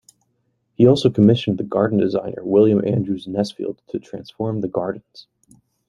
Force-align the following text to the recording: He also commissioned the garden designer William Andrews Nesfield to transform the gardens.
He 0.73 0.87
also 0.87 1.11
commissioned 1.11 1.59
the 1.59 1.63
garden 1.63 1.99
designer 1.99 2.43
William 2.43 2.81
Andrews 2.83 3.27
Nesfield 3.27 3.77
to 3.89 3.99
transform 3.99 4.61
the 4.61 4.67
gardens. 4.67 5.27